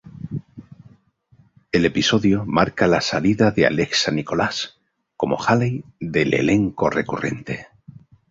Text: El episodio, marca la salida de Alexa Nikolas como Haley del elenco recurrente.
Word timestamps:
El 1.71 1.85
episodio, 1.85 2.43
marca 2.47 2.87
la 2.87 3.01
salida 3.01 3.51
de 3.51 3.67
Alexa 3.67 4.09
Nikolas 4.09 4.79
como 5.15 5.37
Haley 5.43 5.83
del 5.99 6.33
elenco 6.33 6.89
recurrente. 6.89 7.67